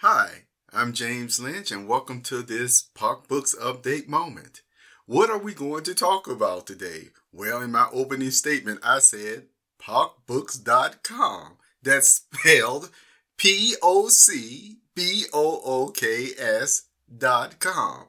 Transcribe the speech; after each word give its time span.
Hi, 0.00 0.46
I'm 0.72 0.94
James 0.94 1.38
Lynch, 1.38 1.70
and 1.70 1.86
welcome 1.86 2.22
to 2.22 2.42
this 2.42 2.88
POCBooks 2.96 3.56
Update 3.58 4.08
moment. 4.08 4.62
What 5.06 5.30
are 5.30 5.38
we 5.38 5.54
going 5.54 5.84
to 5.84 5.94
talk 5.94 6.26
about 6.26 6.66
today? 6.66 7.10
Well, 7.32 7.62
in 7.62 7.70
my 7.70 7.86
opening 7.92 8.32
statement, 8.32 8.80
I 8.82 8.98
said 8.98 9.44
POCBooks.com. 9.80 11.58
That's 11.84 12.08
spelled 12.08 12.90
P 13.36 13.76
O 13.80 14.08
C 14.08 14.78
B 14.96 15.26
O 15.32 15.60
O 15.64 15.90
K 15.90 16.30
S.com. 16.36 18.06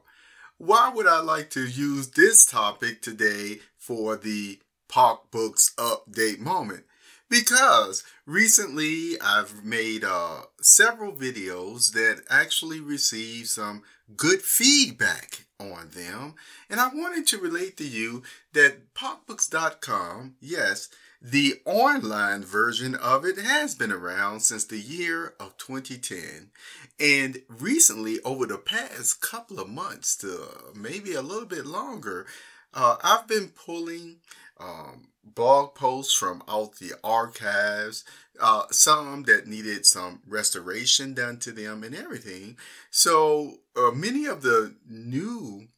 Why 0.58 0.90
would 0.92 1.06
I 1.06 1.20
like 1.20 1.50
to 1.50 1.64
use 1.64 2.10
this 2.10 2.44
topic 2.44 3.02
today 3.02 3.60
for 3.78 4.16
the 4.16 4.58
POCBooks 4.88 5.76
Update 5.76 6.40
moment? 6.40 6.86
Because 7.28 8.04
recently 8.24 9.20
I've 9.20 9.64
made 9.64 10.04
uh, 10.04 10.42
several 10.60 11.12
videos 11.12 11.92
that 11.92 12.22
actually 12.30 12.80
received 12.80 13.48
some 13.48 13.82
good 14.16 14.42
feedback 14.42 15.46
on 15.58 15.90
them. 15.90 16.34
And 16.70 16.80
I 16.80 16.88
wanted 16.88 17.26
to 17.28 17.38
relate 17.38 17.76
to 17.78 17.84
you 17.86 18.22
that 18.52 18.94
POCBooks.com, 18.94 20.36
yes, 20.40 20.88
the 21.20 21.60
online 21.64 22.44
version 22.44 22.94
of 22.94 23.24
it 23.24 23.38
has 23.38 23.74
been 23.74 23.90
around 23.90 24.40
since 24.40 24.64
the 24.64 24.78
year 24.78 25.34
of 25.40 25.56
2010. 25.56 26.50
And 27.00 27.42
recently, 27.48 28.20
over 28.22 28.46
the 28.46 28.58
past 28.58 29.20
couple 29.20 29.58
of 29.58 29.68
months 29.68 30.16
to 30.18 30.46
maybe 30.74 31.14
a 31.14 31.22
little 31.22 31.48
bit 31.48 31.66
longer, 31.66 32.26
uh, 32.74 32.96
I've 33.02 33.26
been 33.26 33.48
pulling 33.48 34.16
um, 34.58 35.08
blog 35.22 35.74
posts 35.74 36.14
from 36.14 36.42
out 36.48 36.76
the 36.76 36.92
archives, 37.02 38.04
uh, 38.40 38.64
some 38.70 39.24
that 39.24 39.46
needed 39.46 39.86
some 39.86 40.20
restoration 40.26 41.14
done 41.14 41.38
to 41.38 41.52
them 41.52 41.82
and 41.82 41.94
everything. 41.94 42.56
So 42.90 43.58
uh, 43.76 43.90
many 43.90 44.26
of 44.26 44.42
the 44.42 44.74
new 44.88 45.68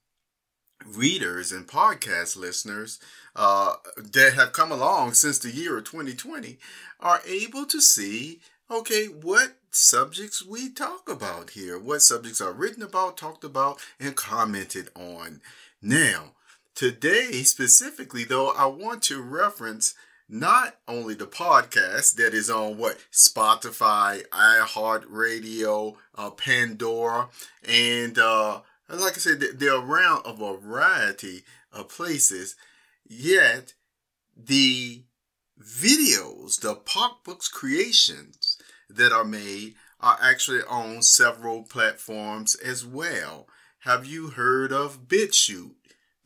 readers 0.87 1.53
and 1.53 1.67
podcast 1.67 2.37
listeners 2.37 2.99
uh, 3.37 3.75
that 3.97 4.35
have 4.35 4.53
come 4.53 4.73
along 4.73 5.15
since 5.15 5.39
the 5.39 5.51
year 5.51 5.79
of 5.79 5.85
2020 5.85 6.59
are 7.01 7.21
able 7.27 7.67
to 7.67 7.81
see 7.81 8.41
okay 8.71 9.07
what 9.07 9.57
subjects 9.71 10.45
we 10.45 10.71
talk 10.71 11.09
about 11.09 11.51
here 11.51 11.79
what 11.79 12.01
subjects 12.01 12.41
are 12.41 12.53
written 12.53 12.83
about 12.83 13.17
talked 13.17 13.45
about 13.45 13.81
and 14.01 14.17
commented 14.17 14.89
on 14.95 15.41
now 15.83 16.33
Today, 16.79 17.43
specifically, 17.43 18.23
though, 18.23 18.51
I 18.51 18.67
want 18.67 19.03
to 19.03 19.21
reference 19.21 19.97
not 20.29 20.77
only 20.87 21.15
the 21.15 21.27
podcast 21.27 22.15
that 22.15 22.33
is 22.33 22.49
on 22.49 22.79
what 22.79 22.99
Spotify, 23.11 24.23
iHeartRadio, 24.29 25.97
uh, 26.15 26.31
Pandora, 26.31 27.31
and 27.67 28.17
uh, 28.17 28.61
like 28.89 29.15
I 29.15 29.19
said, 29.19 29.41
they're 29.57 29.75
around 29.75 30.23
a 30.25 30.33
variety 30.33 31.43
of 31.73 31.89
places. 31.89 32.55
Yet, 33.05 33.75
the 34.37 35.03
videos, 35.61 36.61
the 36.61 36.77
POCBooks 36.77 37.51
creations 37.51 38.57
that 38.89 39.11
are 39.11 39.25
made, 39.25 39.75
are 39.99 40.19
actually 40.23 40.61
on 40.69 41.03
several 41.03 41.65
platforms 41.65 42.55
as 42.55 42.87
well. 42.87 43.49
Have 43.81 44.07
you 44.07 44.29
heard 44.29 44.71
of 44.71 45.09
BitChute? 45.09 45.73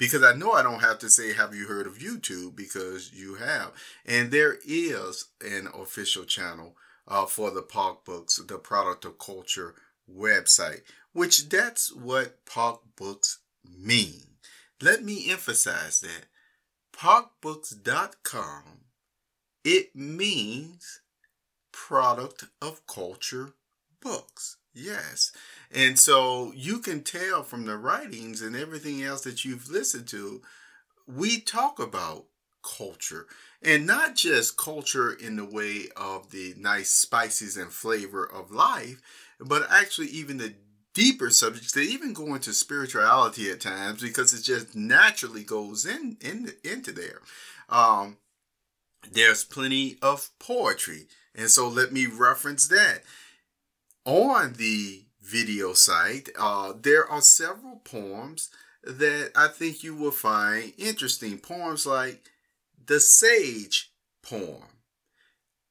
Because 0.03 0.25
I 0.25 0.34
know 0.34 0.50
I 0.50 0.64
don't 0.64 0.81
have 0.81 0.98
to 0.98 1.08
say, 1.08 1.33
Have 1.33 1.55
you 1.55 1.69
heard 1.69 1.86
of 1.86 1.98
YouTube? 1.98 2.56
because 2.56 3.12
you 3.12 3.36
have. 3.36 3.70
And 4.05 4.33
there 4.33 4.58
is 4.67 5.27
an 5.41 5.69
official 5.72 6.25
channel 6.25 6.77
uh, 7.06 7.27
for 7.27 7.53
the 7.53 7.62
POCBooks, 7.62 8.45
the 8.48 8.58
Product 8.58 9.05
of 9.05 9.20
Culture 9.20 9.77
website, 10.12 10.80
which 11.12 11.48
that's 11.48 11.95
what 11.95 12.45
Park 12.47 12.80
Books 12.97 13.39
mean. 13.64 14.39
Let 14.80 15.05
me 15.05 15.30
emphasize 15.30 16.01
that. 16.01 16.27
POCBooks.com, 16.98 18.63
it 19.64 19.95
means 19.95 21.01
product 21.70 22.46
of 22.61 22.84
culture 22.89 23.55
books. 24.01 24.57
Yes. 24.74 25.33
And 25.70 25.98
so 25.98 26.52
you 26.55 26.78
can 26.78 27.02
tell 27.02 27.42
from 27.42 27.66
the 27.66 27.77
writings 27.77 28.40
and 28.40 28.56
everything 28.56 29.02
else 29.02 29.22
that 29.22 29.44
you've 29.44 29.70
listened 29.70 30.08
to, 30.08 30.42
we 31.06 31.40
talk 31.40 31.78
about 31.78 32.27
culture 32.62 33.27
and 33.62 33.86
not 33.86 34.14
just 34.16 34.56
culture 34.56 35.12
in 35.12 35.36
the 35.36 35.44
way 35.44 35.88
of 35.96 36.30
the 36.30 36.55
nice 36.56 36.90
spices 36.90 37.56
and 37.56 37.70
flavor 37.72 38.24
of 38.24 38.50
life, 38.50 39.00
but 39.40 39.66
actually 39.70 40.08
even 40.08 40.38
the 40.38 40.55
deeper 40.94 41.30
subjects 41.30 41.72
that 41.72 41.83
even 41.83 42.12
go 42.12 42.34
into 42.34 42.52
spirituality 42.52 43.50
at 43.50 43.60
times 43.60 44.02
because 44.02 44.33
it 44.33 44.42
just 44.42 44.74
naturally 44.77 45.42
goes 45.42 45.86
in, 45.86 46.16
in 46.20 46.52
into 46.64 46.92
there. 46.92 47.20
Um, 47.68 48.18
there's 49.10 49.44
plenty 49.44 49.96
of 50.02 50.30
poetry, 50.39 51.06
and 51.34 51.48
so 51.48 51.68
let 51.68 51.92
me 51.92 52.06
reference 52.06 52.68
that 52.68 53.02
on 54.05 54.55
the 54.55 55.05
video 55.20 55.73
site, 55.73 56.29
uh, 56.39 56.73
there 56.80 57.07
are 57.07 57.20
several 57.20 57.80
poems 57.85 58.51
that 58.83 59.30
I 59.36 59.48
think 59.48 59.83
you 59.83 59.95
will 59.95 60.11
find 60.11 60.73
interesting. 60.77 61.39
Poems 61.39 61.86
like 61.86 62.24
the 62.86 63.01
Sage 63.01 63.92
poem. 64.23 64.64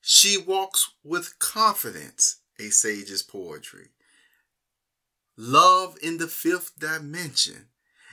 She 0.01 0.37
walks 0.37 0.93
with 1.03 1.37
confidence, 1.39 2.37
a 2.59 2.69
sage's 2.69 3.21
poetry. 3.21 3.89
Love 5.37 5.95
in 6.01 6.17
the 6.17 6.27
fifth 6.27 6.77
dimension. 6.79 7.67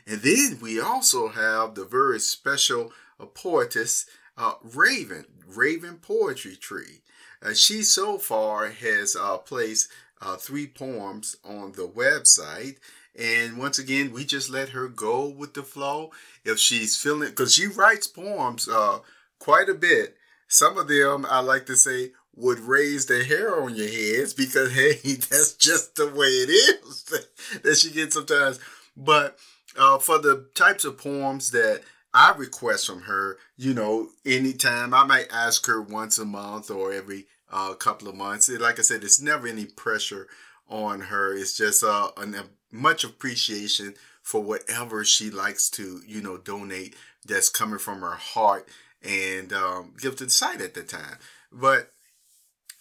And 0.07 0.21
then 0.21 0.59
we 0.61 0.81
also 0.81 1.29
have 1.29 1.75
the 1.75 1.85
very 1.85 2.21
special 2.21 2.93
poetess 3.35 4.07
uh, 4.39 4.55
Raven, 4.63 5.27
Raven 5.47 5.97
Poetry 5.97 6.57
Tree. 6.57 7.03
Uh, 7.43 7.53
she 7.53 7.83
so 7.83 8.19
far 8.19 8.69
has 8.71 9.17
uh, 9.17 9.39
placed 9.39 9.91
uh, 10.23 10.37
three 10.37 10.67
poems 10.67 11.37
on 11.45 11.73
the 11.73 11.89
website. 11.89 12.77
And 13.19 13.59
once 13.59 13.79
again, 13.79 14.13
we 14.13 14.25
just 14.25 14.49
let 14.49 14.71
her 14.71 14.89
go 14.89 15.27
with 15.27 15.55
the 15.55 15.63
flow. 15.63 16.13
If 16.45 16.59
she's 16.59 16.97
feeling, 16.97 17.31
because 17.31 17.55
she 17.55 17.67
writes 17.67 18.07
poems 18.07 18.69
uh, 18.69 19.01
quite 19.39 19.69
a 19.69 19.75
bit. 19.75 20.17
Some 20.47 20.79
of 20.79 20.89
them, 20.89 21.27
I 21.29 21.41
like 21.41 21.67
to 21.67 21.77
say, 21.77 22.13
would 22.35 22.61
raise 22.61 23.07
the 23.07 23.25
hair 23.25 23.61
on 23.61 23.75
your 23.75 23.89
heads 23.89 24.33
because, 24.33 24.73
hey, 24.75 24.95
that's 25.15 25.55
just 25.55 25.97
the 25.97 26.09
way 26.09 26.29
it 26.29 26.49
is 26.51 27.05
that 27.63 27.77
she 27.77 27.91
gets 27.91 28.15
sometimes. 28.15 28.61
But 28.97 29.37
uh, 29.77 29.99
for 29.99 30.19
the 30.19 30.47
types 30.55 30.85
of 30.85 30.99
poems 30.99 31.51
that 31.51 31.83
I 32.15 32.35
request 32.37 32.87
from 32.87 33.03
her, 33.03 33.39
you 33.57 33.75
know, 33.75 34.09
anytime 34.25 34.95
I 34.95 35.05
might 35.05 35.29
ask 35.31 35.67
her 35.67 35.81
once 35.81 36.19
a 36.19 36.25
month 36.25 36.71
or 36.71 36.93
every 36.93 37.27
a 37.51 37.75
couple 37.75 38.09
of 38.09 38.15
months. 38.15 38.49
Like 38.49 38.79
I 38.79 38.83
said, 38.83 39.05
it's 39.05 39.21
never 39.21 39.47
any 39.47 39.67
pressure 39.67 40.29
on 40.69 41.03
her. 41.03 41.35
It's 41.35 41.57
just 41.57 41.83
uh, 41.83 42.11
a 42.17 42.45
much 42.71 43.05
appreciation 43.05 43.95
for 44.23 44.43
whatever 44.43 45.05
she 45.05 45.31
likes 45.31 45.71
to, 45.71 46.03
you 46.07 46.21
know, 46.21 46.37
donate 46.37 46.95
that's 47.25 47.49
coming 47.49 47.79
from 47.79 48.01
her 48.01 48.17
heart 48.17 48.69
and 49.03 49.53
um, 49.53 49.95
give 49.99 50.17
to 50.17 50.25
the 50.25 50.31
site 50.31 50.61
at 50.61 50.75
the 50.75 50.83
time. 50.83 51.19
But 51.51 51.93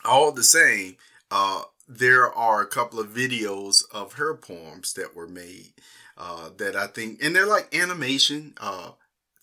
all 0.03 0.31
the 0.31 0.43
same, 0.43 0.97
uh, 1.31 1.63
there 1.87 2.31
are 2.33 2.61
a 2.61 2.67
couple 2.67 2.99
of 2.99 3.07
videos 3.07 3.83
of 3.93 4.13
her 4.13 4.35
poems 4.35 4.93
that 4.93 5.15
were 5.15 5.27
made 5.27 5.71
uh, 6.17 6.49
that 6.57 6.75
I 6.75 6.87
think, 6.87 7.23
and 7.23 7.35
they're 7.35 7.45
like 7.47 7.73
animation. 7.73 8.53
Uh, 8.59 8.91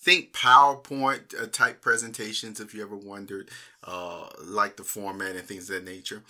think 0.04 0.34
PowerPoint 0.34 1.40
uh, 1.40 1.46
type 1.46 1.80
presentations 1.80 2.60
if 2.60 2.74
you 2.74 2.82
ever 2.82 2.96
wondered, 2.96 3.48
uh, 3.84 4.28
like 4.44 4.76
the 4.76 4.84
format 4.84 5.34
and 5.34 5.46
things 5.46 5.70
of 5.70 5.76
that 5.76 5.90
nature. 5.90 6.22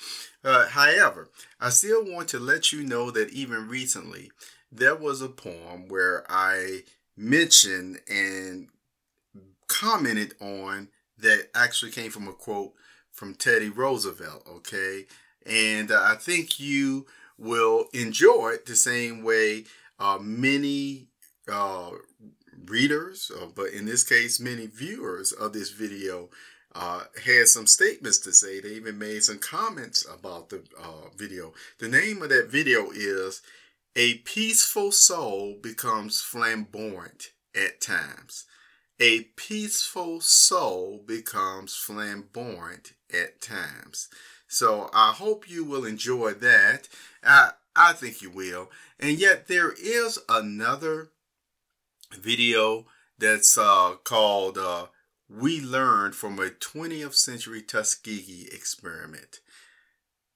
Uh, 0.45 0.69
however, 0.69 1.29
I 1.61 1.71
still 1.71 2.05
want 2.05 2.29
to 2.29 2.39
let 2.39 2.73
you 2.73 2.85
know 2.85 3.11
that 3.11 3.31
even 3.31 3.69
recently, 3.69 4.31
there 4.71 4.95
was 4.95 5.21
a 5.21 5.29
poem 5.29 5.89
where 5.89 6.25
I 6.29 6.85
mentioned 7.17 8.01
and 8.09 8.69
commented 9.67 10.35
on 10.41 10.89
that 11.19 11.49
actually 11.55 11.91
came 11.91 12.11
from 12.11 12.29
a 12.29 12.33
quote 12.33 12.75
from 13.11 13.35
Teddy 13.35 13.71
Roosevelt, 13.71 14.47
okay? 14.49 15.07
And 15.47 15.91
uh, 15.91 16.01
I 16.01 16.15
think 16.15 16.61
you 16.61 17.07
will 17.39 17.87
enjoy 17.93 18.51
it 18.51 18.67
the 18.67 18.77
same 18.77 19.25
way 19.25 19.65
uh, 19.99 20.19
many 20.21 21.07
uh, 21.51 21.91
readers, 22.67 23.31
uh, 23.35 23.47
but 23.55 23.71
in 23.71 23.87
this 23.87 24.03
case, 24.03 24.41
many 24.41 24.67
viewers 24.67 25.33
of 25.33 25.53
this 25.53 25.71
video 25.71 26.31
uh, 26.75 27.05
had 27.25 27.49
some 27.49 27.67
statements 27.67 28.19
to 28.19 28.33
say. 28.33 28.61
They 28.61 28.71
even 28.71 28.99
made 28.99 29.23
some 29.23 29.39
comments 29.39 30.07
about 30.13 30.51
the 30.51 30.63
uh, 30.81 31.11
video. 31.17 31.53
The 31.79 31.89
name 31.89 32.23
of 32.23 32.31
that 32.31 32.51
video 32.51 32.91
is 32.91 33.43
A 33.97 34.19
Peaceful 34.19 34.91
Soul 34.93 35.57
Becomes 35.63 36.21
Flamboyant 36.21 37.31
at 37.55 37.81
Times. 37.81 38.47
A 39.01 39.23
peaceful 39.37 40.21
soul 40.21 41.03
becomes 41.05 41.75
flamboyant 41.75 42.93
at 43.13 43.41
times. 43.41 44.09
So 44.47 44.89
I 44.95 45.13
hope 45.13 45.51
you 45.51 45.65
will 45.65 45.85
enjoy 45.85 46.35
that. 46.35 46.89
I, 47.25 47.51
I 47.75 47.93
think 47.93 48.23
you 48.23 48.31
will. 48.31 48.71
And 49.01 49.19
yet 49.19 49.49
there 49.49 49.73
is 49.73 50.21
another 50.29 51.11
video 52.17 52.87
that's 53.19 53.57
uh, 53.57 53.97
called 54.05 54.59
uh, 54.59 54.87
We 55.29 55.61
Learned 55.61 56.15
from 56.15 56.39
a 56.39 56.51
20th 56.51 57.15
Century 57.15 57.63
Tuskegee 57.63 58.49
Experiment. 58.53 59.41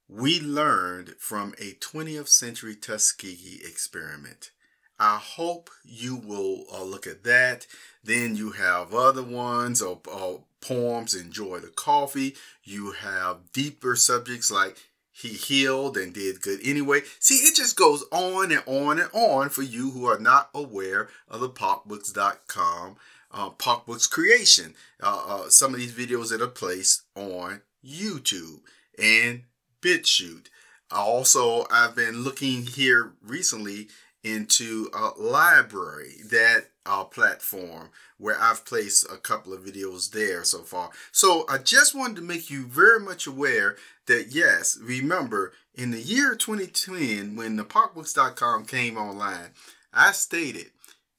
We 0.08 0.40
learned 0.40 1.16
from 1.18 1.54
a 1.58 1.74
20th 1.74 2.28
century 2.28 2.74
Tuskegee 2.74 3.60
experiment. 3.62 4.52
I 4.98 5.18
hope 5.18 5.68
you 5.84 6.16
will 6.16 6.64
uh, 6.72 6.82
look 6.82 7.06
at 7.06 7.24
that. 7.24 7.66
Then 8.02 8.34
you 8.34 8.52
have 8.52 8.94
other 8.94 9.22
ones 9.22 9.82
or, 9.82 10.00
or 10.10 10.44
poems, 10.62 11.14
Enjoy 11.14 11.58
the 11.58 11.68
Coffee. 11.68 12.36
You 12.64 12.92
have 12.92 13.52
deeper 13.52 13.96
subjects 13.96 14.50
like 14.50 14.78
He 15.18 15.30
Healed 15.30 15.96
and 15.96 16.14
Did 16.14 16.40
Good 16.40 16.60
Anyway. 16.64 17.02
See, 17.18 17.34
it 17.36 17.56
just 17.56 17.76
goes 17.76 18.04
on 18.12 18.52
and 18.52 18.62
on 18.66 19.00
and 19.00 19.10
on 19.12 19.48
for 19.48 19.62
you 19.62 19.90
who 19.90 20.06
are 20.06 20.18
not 20.18 20.48
aware 20.54 21.08
of 21.28 21.40
the 21.40 21.48
POCBooks.com 21.48 22.96
uh, 23.32 23.50
POCBooks 23.50 24.08
creation. 24.08 24.74
Uh, 25.02 25.24
uh, 25.26 25.48
some 25.48 25.74
of 25.74 25.80
these 25.80 25.92
videos 25.92 26.30
that 26.30 26.42
are 26.42 26.46
placed 26.46 27.02
on 27.14 27.62
YouTube. 27.84 28.60
And 28.98 29.42
BitChute. 29.82 30.46
Also, 30.90 31.66
I've 31.70 31.94
been 31.94 32.22
looking 32.22 32.66
here 32.66 33.12
recently 33.22 33.88
into 34.24 34.90
a 34.94 35.10
library 35.20 36.14
that 36.30 36.68
platform 37.18 37.90
where 38.16 38.40
I've 38.40 38.64
placed 38.64 39.04
a 39.10 39.16
couple 39.16 39.52
of 39.52 39.64
videos 39.64 40.12
there 40.12 40.44
so 40.44 40.62
far. 40.62 40.90
So 41.10 41.44
I 41.48 41.58
just 41.58 41.92
wanted 41.92 42.14
to 42.16 42.22
make 42.22 42.48
you 42.48 42.64
very 42.64 43.00
much 43.00 43.26
aware 43.26 43.74
that 44.06 44.28
yes, 44.30 44.78
remember 44.80 45.52
in 45.74 45.90
the 45.90 46.00
year 46.00 46.36
2010 46.36 47.34
when 47.34 47.56
the 47.56 47.64
POCBooks.com 47.64 48.66
came 48.66 48.96
online, 48.96 49.50
I 49.92 50.12
stated 50.12 50.66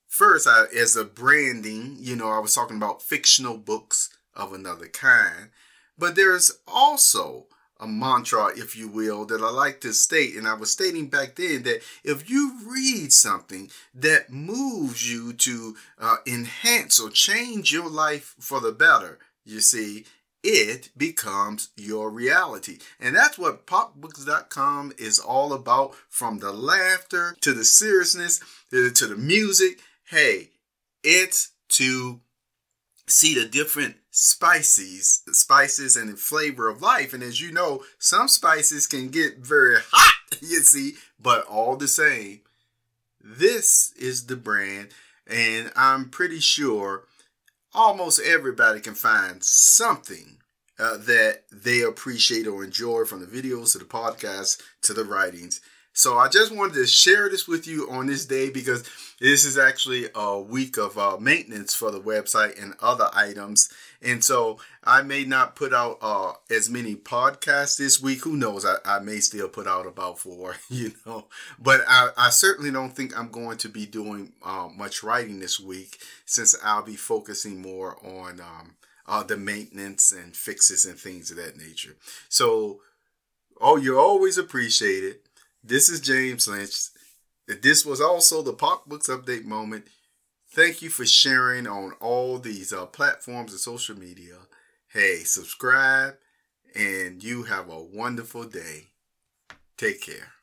first 0.07 0.47
I, 0.47 0.67
as 0.73 0.95
a 0.95 1.03
branding, 1.03 1.97
you 1.99 2.15
know, 2.15 2.29
I 2.29 2.39
was 2.39 2.55
talking 2.55 2.77
about 2.77 3.01
fictional 3.01 3.57
books 3.57 4.09
of 4.33 4.53
another 4.53 4.87
kind, 4.87 5.49
but 5.97 6.15
there's 6.15 6.59
also 6.65 7.47
a 7.79 7.87
mantra, 7.87 8.47
if 8.57 8.75
you 8.75 8.87
will, 8.87 9.25
that 9.25 9.41
I 9.41 9.49
like 9.49 9.81
to 9.81 9.93
state. 9.93 10.35
And 10.35 10.47
I 10.47 10.53
was 10.53 10.71
stating 10.71 11.07
back 11.07 11.35
then 11.35 11.63
that 11.63 11.81
if 12.03 12.29
you 12.29 12.57
read 12.67 13.13
something 13.13 13.69
that 13.93 14.31
moves 14.31 15.11
you 15.11 15.33
to 15.33 15.75
uh, 15.97 16.17
enhance 16.27 16.99
or 16.99 17.09
change 17.09 17.71
your 17.71 17.89
life 17.89 18.35
for 18.39 18.59
the 18.59 18.71
better, 18.71 19.19
you 19.45 19.61
see, 19.61 20.05
it 20.43 20.89
becomes 20.95 21.69
your 21.75 22.09
reality. 22.09 22.77
And 22.99 23.15
that's 23.15 23.37
what 23.37 23.65
POCBooks.com 23.65 24.93
is 24.97 25.19
all 25.19 25.53
about 25.53 25.95
from 26.09 26.39
the 26.39 26.53
laughter 26.53 27.35
to 27.41 27.53
the 27.53 27.65
seriousness 27.65 28.39
to 28.71 28.89
the 28.89 29.15
music. 29.17 29.79
Hey, 30.05 30.49
it's 31.03 31.51
to 31.69 32.21
see 33.09 33.33
the 33.35 33.45
different 33.45 33.95
spices, 34.11 35.21
spices 35.31 35.95
and 35.95 36.09
the 36.09 36.17
flavor 36.17 36.67
of 36.67 36.81
life. 36.81 37.13
And 37.13 37.23
as 37.23 37.41
you 37.41 37.51
know, 37.51 37.83
some 37.97 38.27
spices 38.27 38.87
can 38.87 39.09
get 39.09 39.39
very 39.39 39.77
hot, 39.91 40.13
you 40.41 40.59
see, 40.59 40.93
but 41.19 41.45
all 41.45 41.75
the 41.75 41.87
same, 41.87 42.41
this 43.21 43.93
is 43.97 44.25
the 44.25 44.35
brand. 44.35 44.89
And 45.27 45.71
I'm 45.75 46.09
pretty 46.09 46.39
sure 46.39 47.03
almost 47.73 48.19
everybody 48.19 48.79
can 48.79 48.95
find 48.95 49.43
something 49.43 50.37
uh, 50.79 50.97
that 50.97 51.43
they 51.51 51.81
appreciate 51.81 52.47
or 52.47 52.63
enjoy 52.63 53.03
from 53.03 53.19
the 53.19 53.25
videos 53.25 53.73
to 53.73 53.77
the 53.77 53.85
podcasts 53.85 54.61
to 54.81 54.93
the 54.93 55.03
writings. 55.03 55.61
So 55.99 56.17
I 56.17 56.29
just 56.29 56.55
wanted 56.55 56.75
to 56.75 56.87
share 56.87 57.27
this 57.27 57.45
with 57.45 57.67
you 57.67 57.89
on 57.91 58.07
this 58.07 58.25
day 58.25 58.49
because 58.49 58.89
this 59.19 59.43
is 59.43 59.57
actually 59.57 60.07
a 60.15 60.39
week 60.39 60.77
of 60.77 60.97
uh, 60.97 61.17
maintenance 61.19 61.75
for 61.75 61.91
the 61.91 61.99
website 61.99 62.57
and 62.57 62.73
other 62.79 63.09
items. 63.13 63.69
And 64.01 64.23
so 64.23 64.59
I 64.81 65.01
may 65.01 65.25
not 65.25 65.57
put 65.57 65.73
out 65.73 65.97
uh, 66.01 66.35
as 66.49 66.69
many 66.69 66.95
podcasts 66.95 67.77
this 67.77 68.01
week. 68.01 68.23
Who 68.23 68.37
knows? 68.37 68.65
I, 68.65 68.75
I 68.85 68.99
may 68.99 69.19
still 69.19 69.49
put 69.49 69.67
out 69.67 69.85
about 69.85 70.19
four, 70.19 70.55
you 70.69 70.93
know. 71.05 71.25
But 71.61 71.81
I, 71.85 72.11
I 72.15 72.29
certainly 72.29 72.71
don't 72.71 72.95
think 72.95 73.19
I'm 73.19 73.29
going 73.29 73.57
to 73.57 73.67
be 73.67 73.85
doing 73.85 74.31
uh, 74.41 74.69
much 74.73 75.03
writing 75.03 75.41
this 75.41 75.59
week 75.59 75.97
since 76.25 76.55
I'll 76.63 76.81
be 76.81 76.95
focusing 76.95 77.61
more 77.61 77.97
on 78.05 78.39
um, 78.39 78.75
uh, 79.05 79.23
the 79.23 79.35
maintenance 79.35 80.13
and 80.13 80.33
fixes 80.33 80.85
and 80.85 80.97
things 80.97 81.29
of 81.29 81.35
that 81.35 81.57
nature. 81.57 81.97
So, 82.29 82.79
oh, 83.59 83.75
you're 83.75 83.99
always 83.99 84.37
appreciated. 84.37 85.17
This 85.63 85.89
is 85.89 85.99
James 85.99 86.47
Lynch. 86.47 86.73
This 87.61 87.85
was 87.85 87.99
also 87.99 88.41
the 88.41 88.53
POCBooks 88.53 89.09
Update 89.09 89.43
moment. 89.43 89.85
Thank 90.51 90.81
you 90.81 90.89
for 90.89 91.05
sharing 91.05 91.67
on 91.67 91.91
all 91.99 92.39
these 92.39 92.71
uh, 92.71 92.85
platforms 92.85 93.51
and 93.51 93.59
social 93.59 93.97
media. 93.97 94.35
Hey, 94.87 95.17
subscribe, 95.25 96.15
and 96.73 97.21
you 97.21 97.43
have 97.43 97.69
a 97.69 97.83
wonderful 97.83 98.45
day. 98.45 98.87
Take 99.77 100.01
care. 100.01 100.38